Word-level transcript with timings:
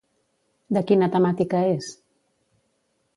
De 0.77 0.83
quina 0.91 1.09
temàtica 1.15 1.61
és? 1.75 1.91